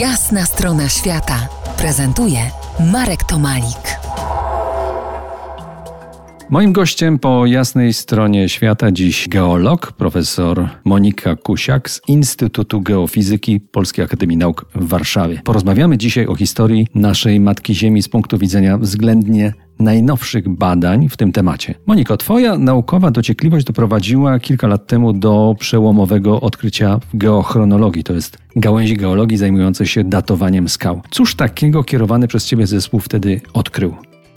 [0.00, 1.48] Jasna strona świata
[1.78, 2.38] prezentuje
[2.92, 3.98] Marek Tomalik.
[6.50, 14.04] Moim gościem po jasnej stronie świata dziś geolog, profesor Monika Kusiak z Instytutu Geofizyki Polskiej
[14.04, 15.40] Akademii Nauk w Warszawie.
[15.44, 21.32] Porozmawiamy dzisiaj o historii naszej Matki Ziemi z punktu widzenia względnie najnowszych badań w tym
[21.32, 21.74] temacie.
[21.86, 28.38] Moniko, Twoja naukowa dociekliwość doprowadziła kilka lat temu do przełomowego odkrycia w geochronologii, to jest
[28.56, 31.02] gałęzi geologii zajmującej się datowaniem skał.
[31.10, 33.94] Cóż takiego kierowany przez Ciebie zespół wtedy odkrył?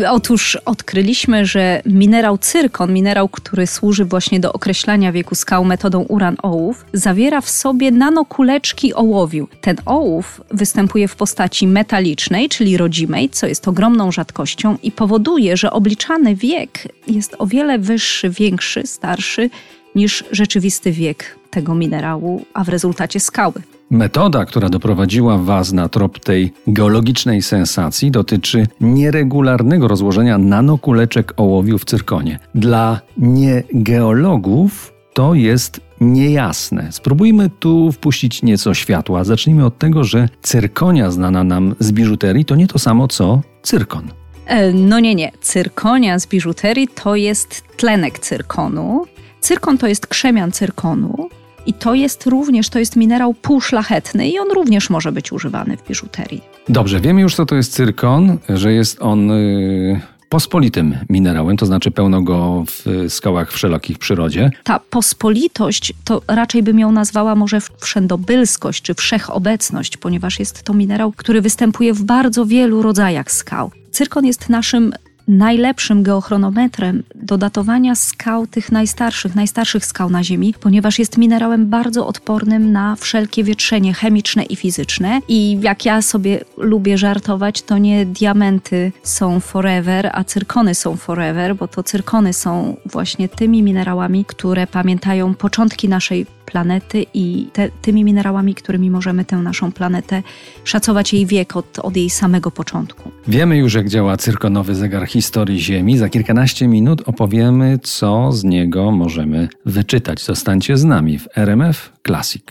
[0.08, 6.86] Otóż odkryliśmy, że minerał cyrkon, minerał, który służy właśnie do określania wieku skał metodą uran-ołów,
[6.94, 9.48] zawiera w sobie nanokuleczki ołowiu.
[9.62, 15.72] Ten ołów występuje w postaci metalicznej, czyli rodzimej, co jest ogromną rzadkością i powoduje, że
[15.72, 19.50] obliczany wiek jest o wiele wyższy, większy, starszy
[19.96, 23.62] niż rzeczywisty wiek tego minerału, a w rezultacie skały.
[23.92, 31.86] Metoda, która doprowadziła Was na trop tej geologicznej sensacji, dotyczy nieregularnego rozłożenia nanokuleczek ołowiu w
[31.86, 32.40] cyrkonie.
[32.56, 36.92] Dla niegeologów to jest niejasne.
[36.92, 39.24] Spróbujmy tu wpuścić nieco światła.
[39.24, 44.08] Zacznijmy od tego, że cyrkonia znana nam z biżuterii to nie to samo co cyrkon.
[44.46, 45.32] E, no nie, nie.
[45.42, 49.06] Cyrkonia z biżuterii to jest tlenek cyrkonu.
[49.42, 51.30] Cyrkon to jest krzemian cyrkonu,
[51.70, 55.88] i to jest również, to jest minerał półszlachetny i on również może być używany w
[55.88, 56.42] biżuterii.
[56.70, 61.92] Dobrze, wiemy już co to jest cyrkon, że jest on yy, pospolitym minerałem, to znaczy
[61.92, 64.52] pełno go w skałach wszelakich w przyrodzie.
[64.64, 71.12] Ta pospolitość to raczej bym ją nazwała może wszędobylskość czy wszechobecność, ponieważ jest to minerał,
[71.12, 73.72] który występuje w bardzo wielu rodzajach skał.
[73.92, 74.94] Cyrkon jest naszym
[75.30, 82.08] najlepszym geochronometrem do datowania skał tych najstarszych, najstarszych skał na Ziemi, ponieważ jest minerałem bardzo
[82.08, 85.20] odpornym na wszelkie wietrzenie chemiczne i fizyczne.
[85.28, 91.56] I jak ja sobie lubię żartować, to nie diamenty są forever, a cyrkony są forever,
[91.56, 98.04] bo to cyrkony są właśnie tymi minerałami, które pamiętają początki naszej planety i te, tymi
[98.04, 100.24] minerałami, którymi możemy tę naszą planetę
[100.64, 103.12] szacować jej wiek od, od jej samego początku.
[103.28, 105.98] Wiemy już, jak działa cyrkonowy zegar historii Ziemi.
[105.98, 110.24] Za kilkanaście minut opowiemy, co z niego możemy wyczytać.
[110.24, 112.44] Zostańcie z nami w RMF Classic.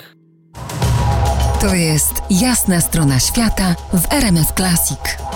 [1.60, 5.27] To jest jasna strona świata w RMF Classic.